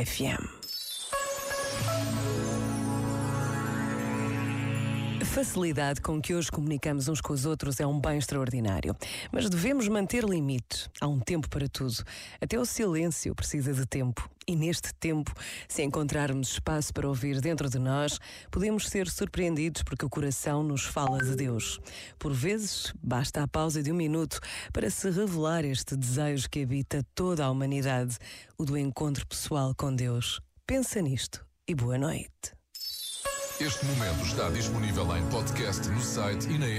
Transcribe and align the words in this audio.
RFM. 0.00 0.60
Facilidade 5.26 6.00
com 6.00 6.20
que 6.20 6.34
hoje 6.34 6.50
comunicamos 6.50 7.06
uns 7.06 7.20
com 7.20 7.32
os 7.34 7.44
outros 7.44 7.78
é 7.80 7.86
um 7.86 8.00
bem 8.00 8.16
extraordinário. 8.16 8.96
Mas 9.30 9.50
devemos 9.50 9.86
manter 9.88 10.24
limite. 10.24 10.88
Há 11.00 11.06
um 11.06 11.20
tempo 11.20 11.48
para 11.50 11.68
tudo. 11.68 12.02
Até 12.40 12.58
o 12.58 12.64
silêncio 12.64 13.34
precisa 13.34 13.74
de 13.74 13.84
tempo. 13.86 14.28
E 14.50 14.56
neste 14.56 14.92
tempo, 14.94 15.32
se 15.68 15.80
encontrarmos 15.80 16.54
espaço 16.54 16.92
para 16.92 17.06
ouvir 17.06 17.40
dentro 17.40 17.70
de 17.70 17.78
nós, 17.78 18.18
podemos 18.50 18.88
ser 18.88 19.08
surpreendidos 19.08 19.84
porque 19.84 20.04
o 20.04 20.10
coração 20.10 20.64
nos 20.64 20.82
fala 20.82 21.18
de 21.18 21.36
Deus. 21.36 21.78
Por 22.18 22.32
vezes, 22.32 22.92
basta 23.00 23.44
a 23.44 23.46
pausa 23.46 23.80
de 23.80 23.92
um 23.92 23.94
minuto 23.94 24.40
para 24.72 24.90
se 24.90 25.08
revelar 25.08 25.64
este 25.64 25.96
desejo 25.96 26.50
que 26.50 26.64
habita 26.64 27.06
toda 27.14 27.44
a 27.44 27.50
humanidade, 27.50 28.16
o 28.58 28.64
do 28.64 28.76
encontro 28.76 29.24
pessoal 29.24 29.72
com 29.72 29.94
Deus. 29.94 30.40
Pensa 30.66 31.00
nisto 31.00 31.46
e 31.68 31.72
boa 31.72 31.96
noite. 31.96 32.52
Este 33.60 33.84
momento 33.84 34.24
está 34.24 34.50
disponível 34.50 35.16
em 35.16 35.24
podcast 35.28 35.88
no 35.90 36.00
site 36.00 36.48
e 36.48 36.58
na. 36.58 36.70